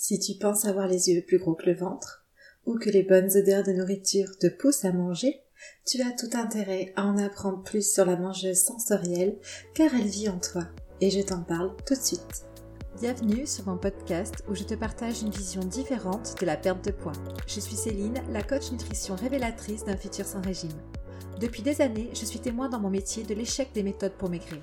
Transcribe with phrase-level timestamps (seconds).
[0.00, 2.24] Si tu penses avoir les yeux plus gros que le ventre,
[2.66, 5.40] ou que les bonnes odeurs de nourriture te poussent à manger,
[5.84, 9.36] tu as tout intérêt à en apprendre plus sur la mangeuse sensorielle
[9.74, 10.68] car elle vit en toi
[11.00, 12.46] et je t'en parle tout de suite.
[13.00, 16.92] Bienvenue sur mon podcast où je te partage une vision différente de la perte de
[16.92, 17.12] poids.
[17.48, 20.80] Je suis Céline, la coach nutrition révélatrice d'un futur sans régime.
[21.40, 24.62] Depuis des années, je suis témoin dans mon métier de l'échec des méthodes pour maigrir.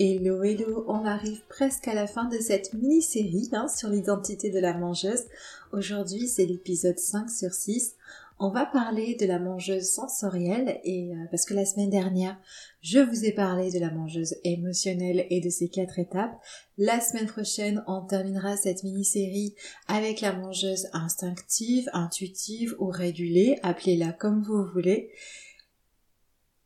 [0.00, 4.58] Hello hello, on arrive presque à la fin de cette mini-série hein, sur l'identité de
[4.58, 5.22] la mangeuse.
[5.70, 7.94] Aujourd'hui c'est l'épisode 5 sur 6.
[8.40, 12.36] On va parler de la mangeuse sensorielle et euh, parce que la semaine dernière
[12.80, 16.36] je vous ai parlé de la mangeuse émotionnelle et de ses quatre étapes.
[16.76, 19.54] La semaine prochaine on terminera cette mini-série
[19.86, 25.12] avec la mangeuse instinctive, intuitive ou régulée, appelez-la comme vous voulez.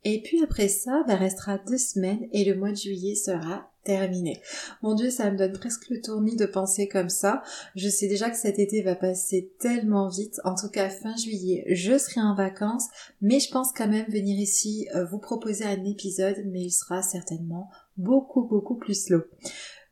[0.05, 4.41] Et puis après ça, bah, restera deux semaines et le mois de juillet sera terminé.
[4.81, 7.41] Mon dieu, ça me donne presque le tournis de penser comme ça.
[7.75, 10.39] Je sais déjà que cet été va passer tellement vite.
[10.43, 12.87] En tout cas, fin juillet, je serai en vacances,
[13.21, 17.01] mais je pense quand même venir ici euh, vous proposer un épisode, mais il sera
[17.01, 19.23] certainement beaucoup beaucoup plus slow.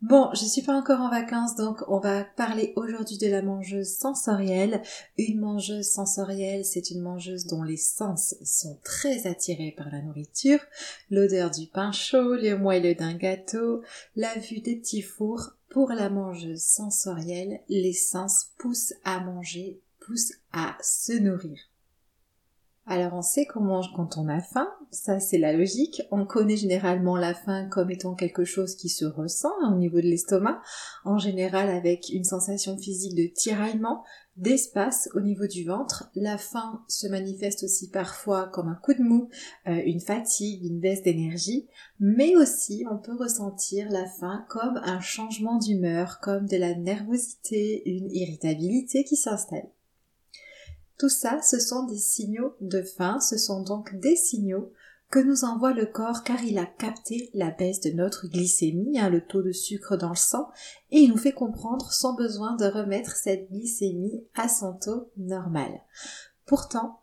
[0.04, 3.98] Bon, je suis pas encore en vacances, donc on va parler aujourd'hui de la mangeuse
[3.98, 4.84] sensorielle.
[5.18, 10.60] Une mangeuse sensorielle, c'est une mangeuse dont les sens sont très attirés par la nourriture.
[11.10, 13.82] L'odeur du pain chaud, le moelleux d'un gâteau,
[14.16, 15.54] la vue des petits fours.
[15.70, 21.58] Pour la mangeuse sensorielle, les sens poussent à manger, poussent à se nourrir.
[22.90, 26.04] Alors on sait qu'on mange quand on a faim, ça c'est la logique.
[26.10, 30.08] On connaît généralement la faim comme étant quelque chose qui se ressent au niveau de
[30.08, 30.62] l'estomac,
[31.04, 34.06] en général avec une sensation physique de tiraillement,
[34.38, 36.10] d'espace au niveau du ventre.
[36.16, 39.28] La faim se manifeste aussi parfois comme un coup de mou,
[39.68, 41.68] euh, une fatigue, une baisse d'énergie,
[42.00, 47.82] mais aussi on peut ressentir la faim comme un changement d'humeur, comme de la nervosité,
[47.86, 49.68] une irritabilité qui s'installe.
[50.98, 54.72] Tout ça, ce sont des signaux de faim, ce sont donc des signaux
[55.10, 59.10] que nous envoie le corps car il a capté la baisse de notre glycémie, hein,
[59.10, 60.50] le taux de sucre dans le sang,
[60.92, 65.72] et il nous fait comprendre son besoin de remettre cette glycémie à son taux normal.
[66.46, 67.02] Pourtant,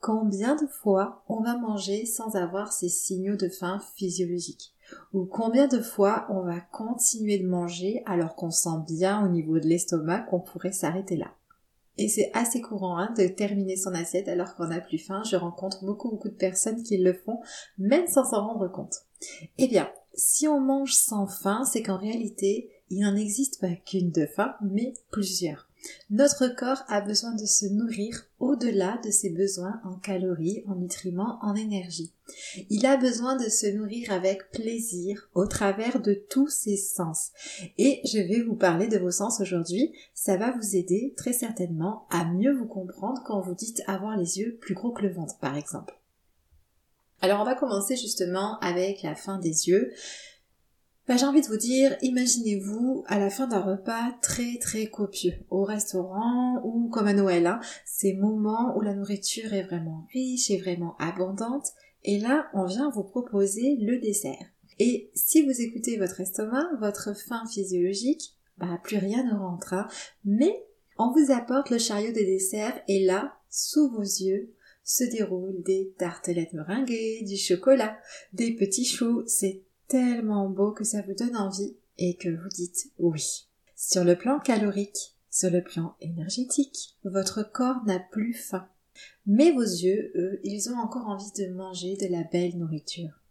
[0.00, 4.74] combien de fois on va manger sans avoir ces signaux de faim physiologiques?
[5.12, 9.58] Ou combien de fois on va continuer de manger alors qu'on sent bien au niveau
[9.58, 11.32] de l'estomac qu'on pourrait s'arrêter là?
[11.98, 15.22] Et c'est assez courant hein, de terminer son assiette alors qu'on n'a plus faim.
[15.28, 17.40] Je rencontre beaucoup beaucoup de personnes qui le font,
[17.78, 18.94] même sans s'en rendre compte.
[19.58, 24.10] Eh bien, si on mange sans faim, c'est qu'en réalité, il n'en existe pas qu'une
[24.10, 25.68] de faim, mais plusieurs.
[26.10, 31.38] Notre corps a besoin de se nourrir au-delà de ses besoins en calories, en nutriments,
[31.42, 32.12] en énergie.
[32.70, 37.30] Il a besoin de se nourrir avec plaisir au travers de tous ses sens.
[37.78, 39.92] Et je vais vous parler de vos sens aujourd'hui.
[40.14, 44.38] Ça va vous aider très certainement à mieux vous comprendre quand vous dites avoir les
[44.38, 45.98] yeux plus gros que le ventre, par exemple.
[47.22, 49.92] Alors on va commencer justement avec la fin des yeux.
[51.12, 55.34] Bah, j'ai envie de vous dire, imaginez-vous à la fin d'un repas très très copieux,
[55.50, 60.50] au restaurant ou comme à Noël, hein, ces moments où la nourriture est vraiment riche
[60.50, 61.66] et vraiment abondante,
[62.02, 64.46] et là on vient vous proposer le dessert.
[64.78, 69.88] Et si vous écoutez votre estomac, votre faim physiologique, bah plus rien ne rentre, hein.
[70.24, 70.64] mais
[70.96, 75.92] on vous apporte le chariot des desserts et là, sous vos yeux, se déroulent des
[75.98, 77.98] tartelettes meringuées, du chocolat,
[78.32, 82.90] des petits choux, c'est tellement beau que ça vous donne envie et que vous dites
[82.98, 83.46] oui.
[83.76, 88.68] Sur le plan calorique, sur le plan énergétique, votre corps n'a plus faim.
[89.26, 93.22] Mais vos yeux, eux, ils ont encore envie de manger de la belle nourriture.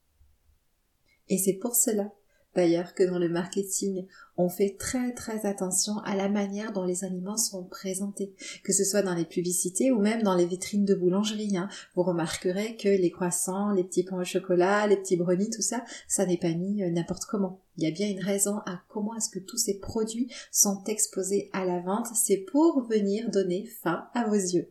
[1.30, 2.12] Et c'est pour cela
[2.54, 4.06] D'ailleurs que dans le marketing,
[4.36, 8.34] on fait très très attention à la manière dont les aliments sont présentés,
[8.64, 11.56] que ce soit dans les publicités ou même dans les vitrines de boulangerie.
[11.56, 11.70] Hein.
[11.96, 15.86] Vous remarquerez que les croissants, les petits pains au chocolat, les petits brownies, tout ça,
[16.10, 17.62] ça n'est pas mis euh, n'importe comment.
[17.78, 21.50] Il y a bien une raison à comment est-ce que tous ces produits sont exposés
[21.54, 22.08] à la vente.
[22.16, 24.68] C'est pour venir donner faim à vos yeux.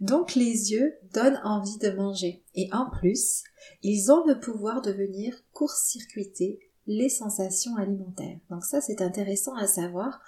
[0.00, 2.42] Donc les yeux donnent envie de manger.
[2.56, 3.44] Et en plus,
[3.84, 6.58] ils ont le pouvoir de venir court-circuiter
[6.92, 8.38] les sensations alimentaires.
[8.50, 10.20] Donc ça c'est intéressant à savoir.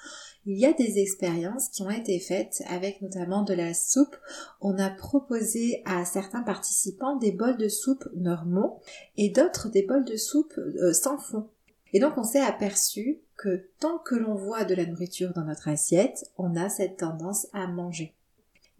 [0.46, 4.16] il y a des expériences qui ont été faites avec notamment de la soupe.
[4.60, 8.80] On a proposé à certains participants des bols de soupe normaux
[9.16, 11.48] et d'autres des bols de soupe euh, sans fond.
[11.92, 15.68] Et donc on s'est aperçu que tant que l'on voit de la nourriture dans notre
[15.68, 18.14] assiette, on a cette tendance à manger.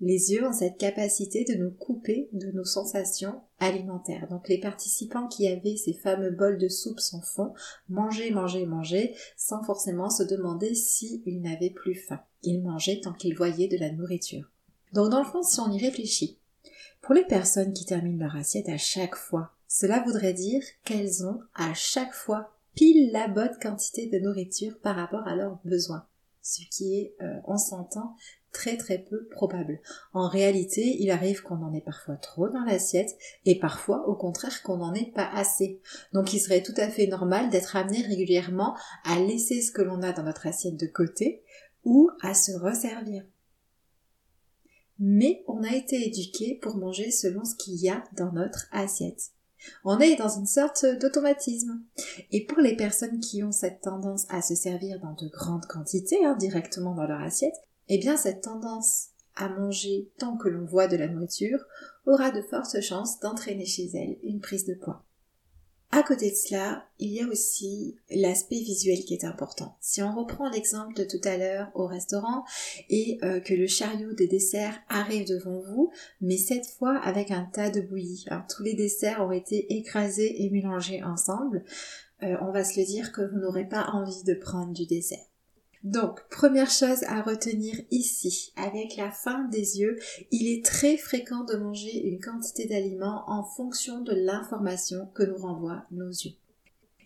[0.07, 4.29] Les yeux ont cette capacité de nous couper de nos sensations alimentaires.
[4.29, 7.55] Donc les participants qui avaient ces fameux bols de soupe sans fond
[7.89, 12.21] mangeaient, mangeaient, mangeaient sans forcément se demander s'ils n'avaient plus faim.
[12.43, 14.51] Ils mangeaient tant qu'ils voyaient de la nourriture.
[14.93, 16.37] Donc dans le fond, si on y réfléchit,
[17.01, 21.41] pour les personnes qui terminent leur assiette à chaque fois, cela voudrait dire qu'elles ont
[21.55, 26.05] à chaque fois pile la bonne quantité de nourriture par rapport à leurs besoins.
[26.43, 28.17] Ce qui est, euh, on s'entend,
[28.55, 29.81] très très peu probable.
[30.15, 33.15] En réalité, il arrive qu'on en ait parfois trop dans l'assiette
[33.45, 35.81] et parfois au contraire qu'on n'en ait pas assez.
[36.15, 38.75] Donc il serait tout à fait normal d'être amené régulièrement
[39.05, 41.43] à laisser ce que l'on a dans notre assiette de côté
[41.85, 43.25] ou à se resservir.
[44.99, 49.33] Mais on a été éduqué pour manger selon ce qu'il y a dans notre assiette.
[49.85, 51.83] On est dans une sorte d'automatisme.
[52.31, 56.25] Et pour les personnes qui ont cette tendance à se servir dans de grandes quantités,
[56.25, 57.55] hein, directement dans leur assiette,
[57.89, 61.65] eh bien cette tendance à manger tant que l'on voit de la nourriture
[62.07, 65.05] aura de fortes chances d'entraîner chez elle une prise de poids.
[65.97, 69.77] À côté de cela, il y a aussi l'aspect visuel qui est important.
[69.81, 72.45] Si on reprend l'exemple de tout à l'heure au restaurant
[72.91, 77.45] et euh, que le chariot des desserts arrive devant vous, mais cette fois avec un
[77.45, 78.25] tas de bouillie.
[78.49, 81.65] Tous les desserts ont été écrasés et mélangés ensemble.
[82.25, 85.25] Euh, on va se dire que vous n'aurez pas envie de prendre du dessert.
[85.85, 89.99] Donc, première chose à retenir ici, avec la faim des yeux,
[90.31, 95.37] il est très fréquent de manger une quantité d'aliments en fonction de l'information que nous
[95.37, 96.33] renvoient nos yeux.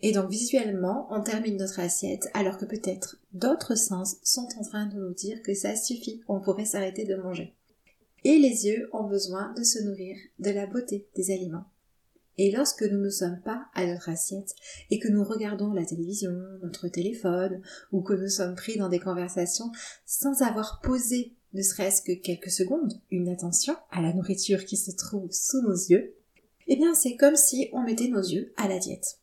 [0.00, 4.86] Et donc visuellement, on termine notre assiette alors que peut-être d'autres sens sont en train
[4.86, 7.54] de nous dire que ça suffit, on pourrait s'arrêter de manger.
[8.22, 11.64] Et les yeux ont besoin de se nourrir de la beauté des aliments.
[12.38, 14.54] Et lorsque nous ne sommes pas à notre assiette
[14.90, 16.32] et que nous regardons la télévision,
[16.62, 17.60] notre téléphone,
[17.92, 19.70] ou que nous sommes pris dans des conversations
[20.06, 24.90] sans avoir posé ne serait-ce que quelques secondes une attention à la nourriture qui se
[24.90, 26.14] trouve sous nos yeux,
[26.66, 29.18] eh bien c'est comme si on mettait nos yeux à la diète.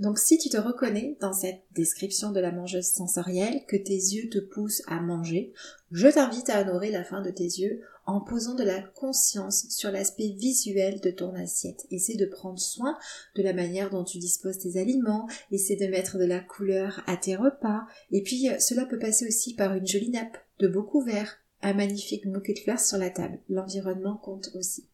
[0.00, 4.28] Donc si tu te reconnais dans cette description de la mangeuse sensorielle, que tes yeux
[4.28, 5.52] te poussent à manger,
[5.92, 9.90] je t'invite à honorer la fin de tes yeux en posant de la conscience sur
[9.90, 11.86] l'aspect visuel de ton assiette.
[11.90, 12.98] Essaie de prendre soin
[13.36, 17.16] de la manière dont tu disposes tes aliments, essaie de mettre de la couleur à
[17.16, 20.82] tes repas, et puis euh, cela peut passer aussi par une jolie nappe de beaux
[20.82, 23.38] couverts, un magnifique bouquet de fleurs sur la table.
[23.48, 24.86] L'environnement compte aussi.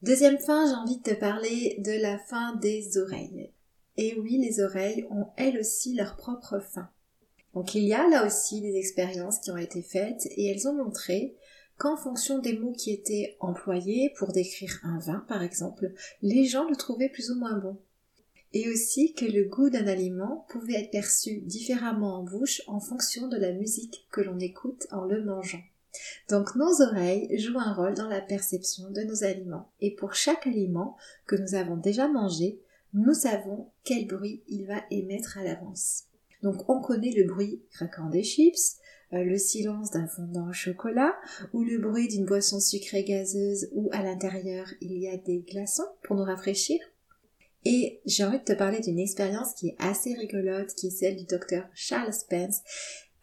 [0.00, 3.50] Deuxième fin, j'ai envie de te parler de la fin des oreilles.
[3.96, 6.88] Et oui, les oreilles ont elles aussi leur propre fin.
[7.54, 10.74] Donc il y a là aussi des expériences qui ont été faites et elles ont
[10.74, 11.36] montré
[11.78, 15.92] qu'en fonction des mots qui étaient employés pour décrire un vin par exemple,
[16.22, 17.78] les gens le trouvaient plus ou moins bon.
[18.52, 23.26] Et aussi que le goût d'un aliment pouvait être perçu différemment en bouche en fonction
[23.26, 25.62] de la musique que l'on écoute en le mangeant.
[26.28, 29.70] Donc nos oreilles jouent un rôle dans la perception de nos aliments.
[29.80, 32.60] Et pour chaque aliment que nous avons déjà mangé,
[32.94, 36.04] nous savons quel bruit il va émettre à l'avance.
[36.42, 38.76] Donc on connaît le bruit craquant des chips,
[39.12, 41.14] euh, le silence d'un fondant au chocolat,
[41.52, 45.88] ou le bruit d'une boisson sucrée gazeuse où à l'intérieur il y a des glaçons
[46.02, 46.78] pour nous rafraîchir.
[47.64, 51.16] Et j'ai envie de te parler d'une expérience qui est assez rigolote, qui est celle
[51.16, 52.60] du docteur Charles Spence,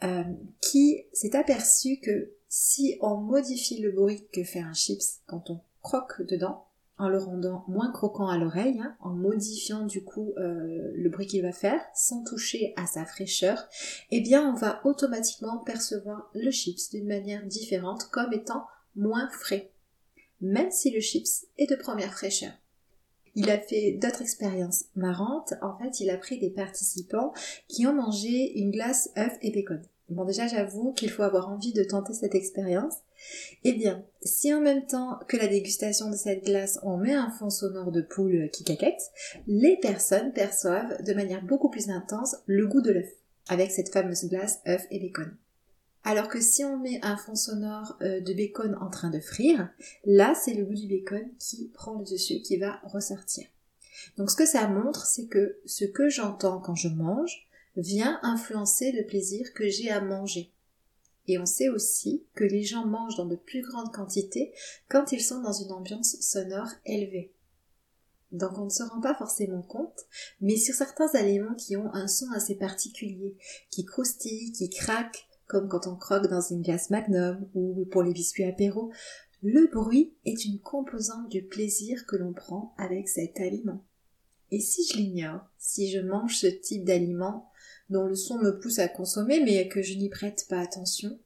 [0.03, 0.24] euh,
[0.62, 5.62] qui s'est aperçu que si on modifie le bruit que fait un chips quand on
[5.84, 6.65] croque dedans,
[7.01, 11.25] en le rendant moins croquant à l'oreille, hein, en modifiant du coup euh, le bruit
[11.25, 13.67] qu'il va faire, sans toucher à sa fraîcheur,
[14.12, 19.72] eh bien on va automatiquement percevoir le chips d'une manière différente comme étant moins frais,
[20.41, 22.51] même si le chips est de première fraîcheur.
[23.34, 25.53] Il a fait d'autres expériences marrantes.
[25.62, 27.34] En fait, il a pris des participants
[27.67, 29.81] qui ont mangé une glace œuf et bacon.
[30.10, 32.96] Bon, déjà, j'avoue qu'il faut avoir envie de tenter cette expérience.
[33.63, 37.32] Eh bien, si en même temps que la dégustation de cette glace, on met un
[37.32, 39.01] fond sonore de poule qui caquette,
[39.48, 43.10] les personnes perçoivent de manière beaucoup plus intense le goût de l'œuf,
[43.48, 45.36] avec cette fameuse glace œuf et bacon.
[46.04, 49.70] Alors que si on met un fond sonore euh, de bacon en train de frire,
[50.06, 53.46] là c'est le goût du bacon qui prend le dessus, qui va ressortir.
[54.18, 57.48] Donc ce que ça montre, c'est que ce que j'entends quand je mange
[57.78, 60.51] vient influencer le plaisir que j'ai à manger.
[61.28, 64.54] Et on sait aussi que les gens mangent dans de plus grandes quantités
[64.90, 67.34] quand ils sont dans une ambiance sonore élevée.
[68.32, 70.06] Donc on ne se rend pas forcément compte,
[70.40, 73.36] mais sur certains aliments qui ont un son assez particulier,
[73.70, 78.13] qui croustillent, qui craquent, comme quand on croque dans une glace magnum ou pour les
[78.13, 78.92] biscuits apéro,
[79.44, 83.84] le bruit est une composante du plaisir que l'on prend avec cet aliment.
[84.51, 87.50] Et si je l'ignore, si je mange ce type d'aliment
[87.91, 91.19] dont le son me pousse à consommer mais que je n'y prête pas attention,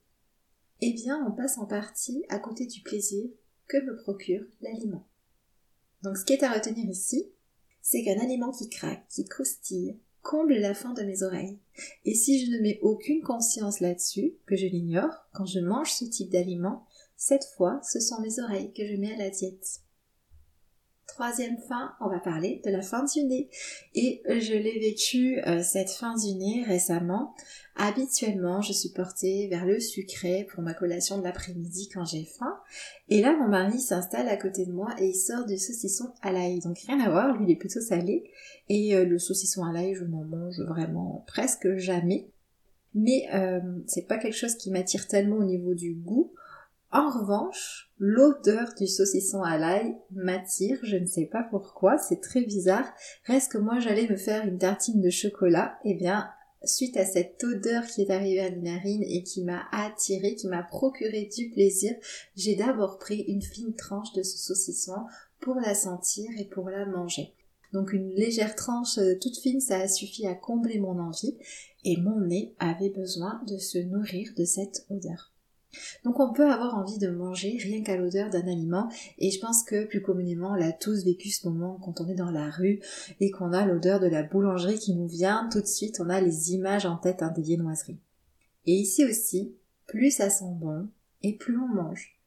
[0.82, 3.30] eh bien on passe en partie à côté du plaisir
[3.66, 5.08] que me procure l'aliment.
[6.02, 7.30] Donc ce qui est à retenir ici,
[7.80, 11.60] c'est qu'un aliment qui craque, qui croustille, comble la faim de mes oreilles.
[12.04, 16.04] Et si je ne mets aucune conscience là-dessus, que je l'ignore, quand je mange ce
[16.04, 16.84] type d'aliment,
[17.16, 19.82] cette fois, ce sont mes oreilles que je mets à la diète.
[21.06, 23.48] Troisième fin, on va parler de la fin nez.
[23.94, 27.34] Et je l'ai vécu euh, cette fin nez récemment.
[27.76, 32.58] Habituellement, je suis portée vers le sucré pour ma collation de l'après-midi quand j'ai faim.
[33.08, 36.32] Et là, mon mari s'installe à côté de moi et il sort du saucisson à
[36.32, 36.58] l'ail.
[36.60, 38.24] Donc rien à voir, lui il est plutôt salé.
[38.68, 42.28] Et euh, le saucisson à l'ail, je n'en mange vraiment presque jamais.
[42.94, 46.32] Mais euh, c'est pas quelque chose qui m'attire tellement au niveau du goût.
[46.92, 52.42] En revanche, l'odeur du saucisson à l'ail m'attire, je ne sais pas pourquoi, c'est très
[52.42, 52.88] bizarre.
[53.24, 56.28] Reste que moi j'allais me faire une tartine de chocolat, eh bien
[56.64, 60.48] suite à cette odeur qui est arrivée à mes narines et qui m'a attiré, qui
[60.48, 61.94] m'a procuré du plaisir,
[62.34, 65.04] j'ai d'abord pris une fine tranche de ce saucisson
[65.40, 67.34] pour la sentir et pour la manger.
[67.72, 71.36] Donc une légère tranche euh, toute fine, ça a suffi à combler mon envie
[71.84, 75.32] et mon nez avait besoin de se nourrir de cette odeur.
[76.04, 79.62] Donc on peut avoir envie de manger rien qu'à l'odeur d'un aliment et je pense
[79.62, 82.80] que plus communément on l'a tous vécu ce moment quand on est dans la rue
[83.20, 86.20] et qu'on a l'odeur de la boulangerie qui nous vient, tout de suite on a
[86.20, 87.98] les images en tête hein, des viennoiseries.
[88.64, 89.54] Et ici aussi,
[89.86, 90.88] plus ça sent bon
[91.22, 92.18] et plus on mange.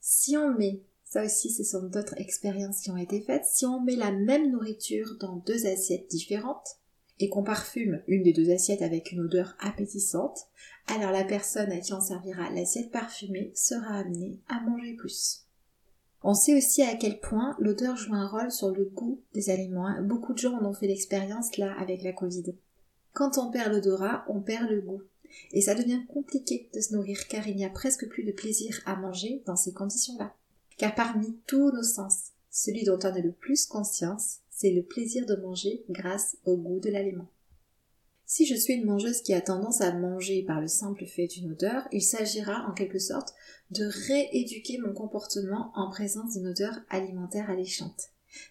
[0.00, 3.80] Si on met, ça aussi ce sont d'autres expériences qui ont été faites, si on
[3.80, 6.78] met la même nourriture dans deux assiettes différentes,
[7.18, 10.48] et qu'on parfume une des deux assiettes avec une odeur appétissante,
[10.86, 15.46] alors la personne à qui on servira l'assiette parfumée sera amenée à manger plus.
[16.22, 19.86] On sait aussi à quel point l'odeur joue un rôle sur le goût des aliments.
[19.86, 20.02] Hein.
[20.02, 22.54] Beaucoup de gens en ont fait l'expérience là avec la Covid.
[23.12, 25.02] Quand on perd l'odorat, on perd le goût.
[25.52, 28.80] Et ça devient compliqué de se nourrir car il n'y a presque plus de plaisir
[28.86, 30.34] à manger dans ces conditions-là.
[30.78, 35.26] Car parmi tous nos sens, celui dont on a le plus conscience, c'est le plaisir
[35.26, 37.28] de manger grâce au goût de l'aliment.
[38.24, 41.52] Si je suis une mangeuse qui a tendance à manger par le simple fait d'une
[41.52, 43.34] odeur, il s'agira en quelque sorte
[43.70, 48.08] de rééduquer mon comportement en présence d'une odeur alimentaire alléchante.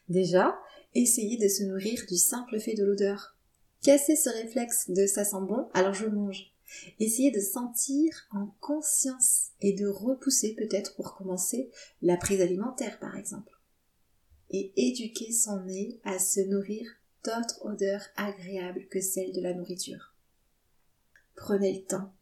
[0.08, 0.56] Déjà,
[0.94, 3.36] essayer de se nourrir du simple fait de l'odeur.
[3.82, 6.54] Casser ce réflexe de ça sent bon, alors je mange.
[7.00, 11.72] Essayer de sentir en conscience et de repousser peut-être pour commencer
[12.04, 13.55] la prise alimentaire par exemple.
[14.52, 16.88] Et éduquer son nez à se nourrir
[17.24, 20.14] d'autres odeurs agréables que celles de la nourriture.
[21.36, 22.14] Prenez le temps.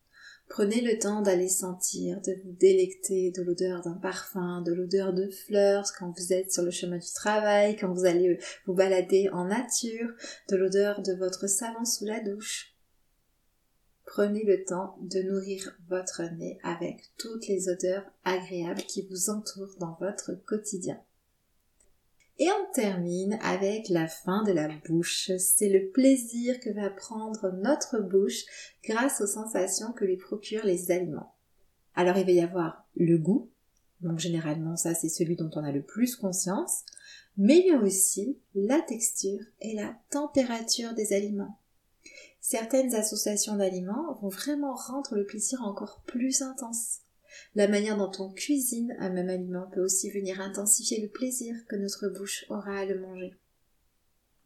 [0.49, 5.27] Prenez le temps d'aller sentir, de vous délecter de l'odeur d'un parfum, de l'odeur de
[5.29, 9.45] fleurs quand vous êtes sur le chemin du travail, quand vous allez vous balader en
[9.45, 10.09] nature,
[10.49, 12.75] de l'odeur de votre savon sous la douche.
[14.05, 19.75] Prenez le temps de nourrir votre nez avec toutes les odeurs agréables qui vous entourent
[19.79, 21.01] dans votre quotidien.
[22.39, 25.31] Et on termine avec la fin de la bouche.
[25.37, 28.43] C'est le plaisir que va prendre notre bouche
[28.83, 31.35] grâce aux sensations que lui procurent les aliments.
[31.95, 33.51] Alors il va y avoir le goût,
[34.01, 36.83] donc généralement ça c'est celui dont on a le plus conscience,
[37.37, 41.59] mais il y a aussi la texture et la température des aliments.
[42.41, 46.99] Certaines associations d'aliments vont vraiment rendre le plaisir encore plus intense.
[47.55, 51.75] La manière dont on cuisine un même aliment peut aussi venir intensifier le plaisir que
[51.75, 53.33] notre bouche aura à le manger.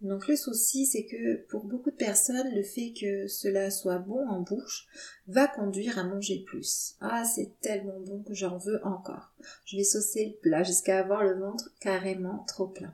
[0.01, 4.27] Donc le souci, c'est que pour beaucoup de personnes, le fait que cela soit bon
[4.27, 4.87] en bouche
[5.27, 6.95] va conduire à manger plus.
[7.01, 9.33] Ah, c'est tellement bon que j'en veux encore.
[9.65, 12.93] Je vais saucer le plat jusqu'à avoir le ventre carrément trop plein.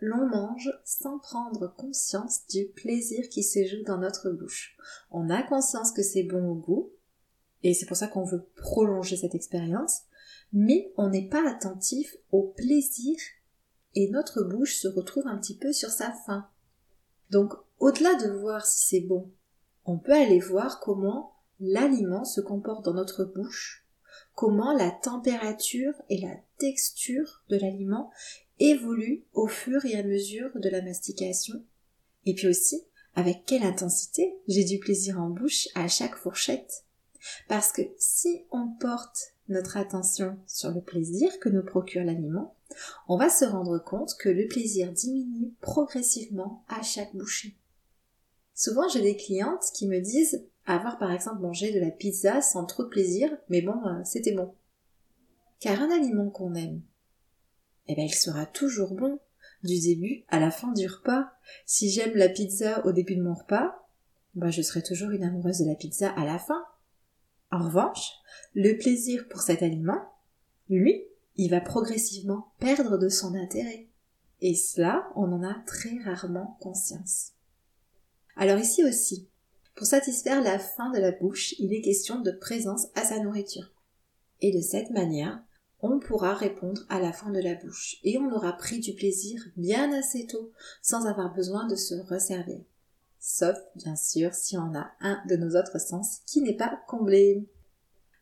[0.00, 4.76] L'on mange sans prendre conscience du plaisir qui se joue dans notre bouche.
[5.10, 6.92] On a conscience que c'est bon au goût,
[7.62, 10.02] et c'est pour ça qu'on veut prolonger cette expérience,
[10.52, 13.16] mais on n'est pas attentif au plaisir
[13.94, 16.48] et notre bouche se retrouve un petit peu sur sa faim.
[17.30, 19.30] Donc, au-delà de voir si c'est bon,
[19.84, 23.86] on peut aller voir comment l'aliment se comporte dans notre bouche,
[24.34, 28.10] comment la température et la texture de l'aliment
[28.58, 31.64] évoluent au fur et à mesure de la mastication,
[32.24, 32.84] et puis aussi
[33.14, 36.84] avec quelle intensité j'ai du plaisir en bouche à chaque fourchette.
[37.48, 42.54] Parce que si on porte notre attention sur le plaisir que nous procure l'aliment,
[43.08, 47.56] on va se rendre compte que le plaisir diminue progressivement à chaque bouchée.
[48.54, 52.66] Souvent j'ai des clientes qui me disent avoir par exemple mangé de la pizza sans
[52.66, 54.54] trop de plaisir, mais bon, euh, c'était bon.
[55.60, 56.82] Car un aliment qu'on aime,
[57.86, 59.18] eh ben il sera toujours bon,
[59.62, 61.30] du début à la fin du repas.
[61.66, 63.88] Si j'aime la pizza au début de mon repas,
[64.34, 66.64] ben je serai toujours une amoureuse de la pizza à la fin.
[67.50, 68.12] En revanche,
[68.54, 70.00] le plaisir pour cet aliment,
[70.68, 71.04] lui,
[71.36, 73.88] il va progressivement perdre de son intérêt.
[74.40, 77.32] Et cela, on en a très rarement conscience.
[78.36, 79.28] Alors ici aussi,
[79.74, 83.72] pour satisfaire la faim de la bouche, il est question de présence à sa nourriture.
[84.40, 85.42] Et de cette manière,
[85.80, 89.40] on pourra répondre à la faim de la bouche et on aura pris du plaisir
[89.56, 90.52] bien assez tôt
[90.82, 92.60] sans avoir besoin de se resservir.
[93.30, 97.46] Sauf, bien sûr, si on a un de nos autres sens qui n'est pas comblé.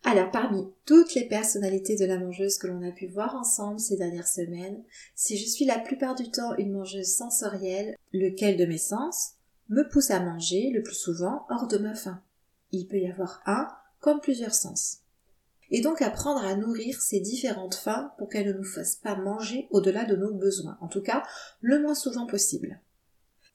[0.02, 3.96] Alors, parmi toutes les personnalités de la mangeuse que l'on a pu voir ensemble ces
[3.96, 4.82] dernières semaines,
[5.14, 9.34] si je suis la plupart du temps une mangeuse sensorielle, lequel de mes sens
[9.68, 12.20] me pousse à manger le plus souvent hors de ma faim?
[12.72, 13.68] Il peut y avoir un
[14.00, 15.02] comme plusieurs sens.
[15.70, 19.68] Et donc apprendre à nourrir ces différentes faims pour qu'elles ne nous fassent pas manger
[19.70, 21.22] au-delà de nos besoins, en tout cas
[21.60, 22.80] le moins souvent possible.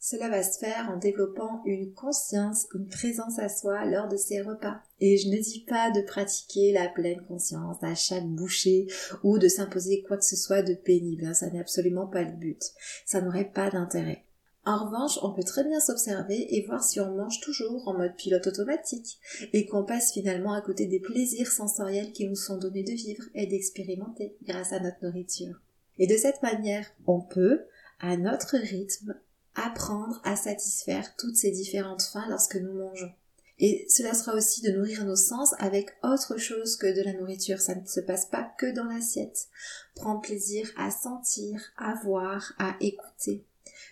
[0.04, 4.42] Cela va se faire en développant une conscience, une présence à soi lors de ces
[4.42, 4.82] repas.
[5.00, 8.88] Et je ne dis pas de pratiquer la pleine conscience à chaque bouchée
[9.24, 11.26] ou de s'imposer quoi que ce soit de pénible.
[11.26, 11.36] Hein.
[11.36, 12.64] Ça n'est absolument pas le but.
[13.06, 14.26] Ça n'aurait pas d'intérêt.
[14.66, 18.16] En revanche, on peut très bien s'observer et voir si on mange toujours en mode
[18.16, 19.20] pilote automatique
[19.54, 23.24] et qu'on passe finalement à côté des plaisirs sensoriels qui nous sont donnés de vivre
[23.36, 25.62] et d'expérimenter grâce à notre nourriture.
[26.00, 27.62] Et de cette manière, on peut,
[28.00, 29.16] à notre rythme,
[29.56, 33.12] apprendre à satisfaire toutes ces différentes faims lorsque nous mangeons.
[33.60, 37.62] Et cela sera aussi de nourrir nos sens avec autre chose que de la nourriture.
[37.62, 39.50] Ça ne se passe pas que dans l'assiette.
[39.94, 43.46] Prendre plaisir à sentir, à voir, à écouter.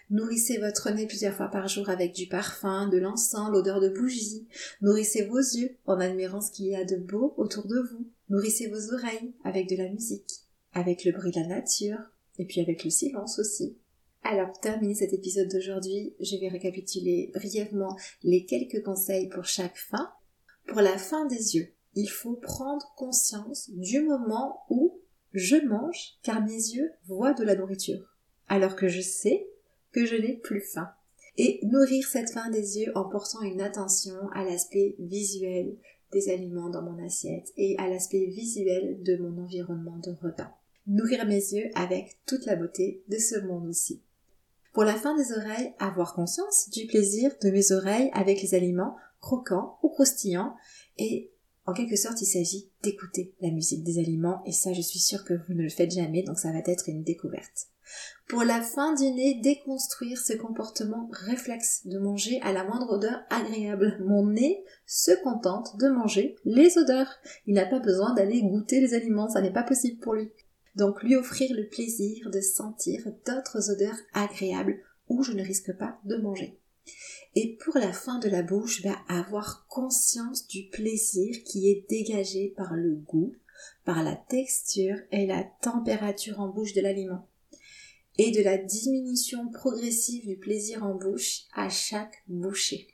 [0.09, 4.47] Nourrissez votre nez plusieurs fois par jour avec du parfum, de l'encens, l'odeur de bougie.
[4.81, 8.07] Nourrissez vos yeux en admirant ce qu'il y a de beau autour de vous.
[8.29, 10.31] Nourrissez vos oreilles avec de la musique,
[10.73, 11.99] avec le bruit de la nature,
[12.39, 13.77] et puis avec le silence aussi.
[14.23, 19.77] Alors, pour terminer cet épisode d'aujourd'hui, je vais récapituler brièvement les quelques conseils pour chaque
[19.77, 20.11] fin.
[20.67, 24.99] Pour la fin des yeux, il faut prendre conscience du moment où
[25.33, 28.15] je mange car mes yeux voient de la nourriture.
[28.47, 29.47] Alors que je sais
[29.91, 30.89] que je n'ai plus faim.
[31.37, 35.77] Et nourrir cette faim des yeux en portant une attention à l'aspect visuel
[36.11, 40.51] des aliments dans mon assiette et à l'aspect visuel de mon environnement de repas.
[40.87, 44.01] Nourrir mes yeux avec toute la beauté de ce monde aussi.
[44.73, 48.95] Pour la fin des oreilles, avoir conscience du plaisir de mes oreilles avec les aliments
[49.19, 50.55] croquants ou croustillants
[50.97, 51.31] et
[51.65, 55.23] en quelque sorte il s'agit d'écouter la musique des aliments et ça je suis sûre
[55.23, 57.67] que vous ne le faites jamais donc ça va être une découverte.
[58.27, 63.19] Pour la fin du nez, déconstruire ce comportement réflexe de manger à la moindre odeur
[63.31, 63.97] agréable.
[64.05, 67.11] Mon nez se contente de manger les odeurs.
[67.47, 70.31] Il n'a pas besoin d'aller goûter les aliments, ça n'est pas possible pour lui.
[70.79, 75.99] Donc lui offrir le plaisir de sentir d'autres odeurs agréables où je ne risque pas
[76.05, 76.57] de manger.
[77.35, 82.53] Et pour la fin de la bouche, va avoir conscience du plaisir qui est dégagé
[82.55, 83.35] par le goût,
[83.83, 87.27] par la texture et la température en bouche de l'aliment
[88.17, 92.87] et de la diminution progressive du plaisir en bouche à chaque bouchée.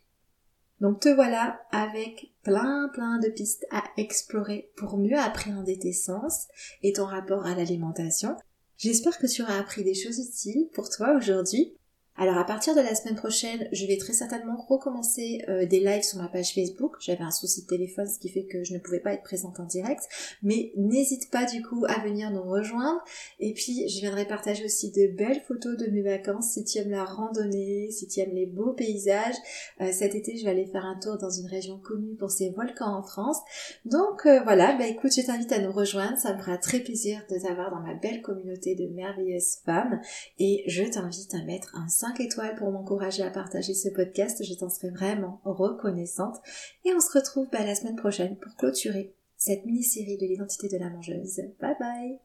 [0.81, 6.47] Donc te voilà avec plein plein de pistes à explorer pour mieux appréhender tes sens
[6.83, 8.37] et ton rapport à l'alimentation.
[8.77, 11.75] J'espère que tu auras appris des choses utiles pour toi aujourd'hui
[12.17, 16.03] alors à partir de la semaine prochaine, je vais très certainement recommencer euh, des lives
[16.03, 16.95] sur ma page Facebook.
[17.01, 19.59] J'avais un souci de téléphone, ce qui fait que je ne pouvais pas être présente
[19.59, 20.03] en direct.
[20.41, 23.03] Mais n'hésite pas du coup à venir nous rejoindre.
[23.41, 26.91] Et puis je viendrai partager aussi de belles photos de mes vacances si tu aimes
[26.91, 29.35] la randonnée, si tu aimes les beaux paysages.
[29.81, 32.49] Euh, cet été, je vais aller faire un tour dans une région connue pour ses
[32.51, 33.39] volcans en France.
[33.83, 36.17] Donc euh, voilà, bah écoute, je t'invite à nous rejoindre.
[36.17, 39.99] Ça me fera très plaisir de t'avoir dans ma belle communauté de merveilleuses femmes.
[40.39, 44.43] Et je t'invite à mettre un 5 étoiles pour m'encourager à partager ce podcast.
[44.43, 46.37] Je t'en serai vraiment reconnaissante.
[46.83, 50.77] Et on se retrouve bah, la semaine prochaine pour clôturer cette mini-série de l'identité de
[50.77, 51.41] la mangeuse.
[51.59, 52.24] Bye bye